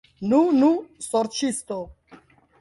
Nu, 0.29 0.37
nu, 0.63 0.69
sorĉisto! 1.09 1.79